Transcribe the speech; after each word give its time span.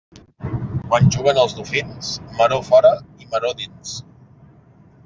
Quan 0.93 1.11
juguen 1.17 1.41
els 1.43 1.53
dofins, 1.59 2.11
maror 2.41 2.65
fora 2.73 2.95
i 3.27 3.31
maror 3.37 3.57
dins. 3.63 3.95